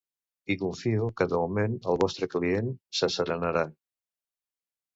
[0.53, 3.67] I confio que de moment el vostre client s'asserenarà.